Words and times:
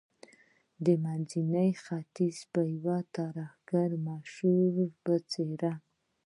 د 0.85 0.85
منځني 1.05 1.69
ختیځ 1.83 2.37
د 2.53 2.55
یو 2.85 2.97
ترهګر 3.15 3.89
مشر 4.07 4.79
په 5.03 5.13
څیر 5.31 5.63